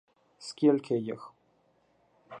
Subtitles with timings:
[0.39, 1.33] —Скільки їх?